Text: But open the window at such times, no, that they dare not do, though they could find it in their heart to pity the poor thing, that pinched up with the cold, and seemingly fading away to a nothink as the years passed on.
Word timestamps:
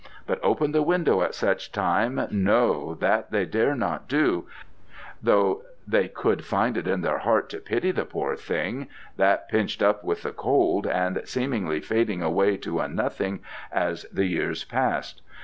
But 0.25 0.39
open 0.41 0.71
the 0.71 0.81
window 0.81 1.21
at 1.21 1.35
such 1.35 1.71
times, 1.71 2.31
no, 2.31 2.95
that 2.95 3.29
they 3.29 3.45
dare 3.45 3.75
not 3.75 4.07
do, 4.07 4.47
though 5.21 5.61
they 5.87 6.07
could 6.07 6.43
find 6.43 6.75
it 6.75 6.87
in 6.87 7.01
their 7.01 7.19
heart 7.19 7.49
to 7.49 7.59
pity 7.59 7.91
the 7.91 8.03
poor 8.03 8.35
thing, 8.35 8.87
that 9.17 9.47
pinched 9.47 9.83
up 9.83 10.03
with 10.03 10.23
the 10.23 10.31
cold, 10.31 10.87
and 10.87 11.21
seemingly 11.25 11.81
fading 11.81 12.23
away 12.23 12.57
to 12.57 12.79
a 12.79 12.87
nothink 12.87 13.43
as 13.71 14.07
the 14.11 14.25
years 14.25 14.63
passed 14.63 15.21
on. 15.23 15.35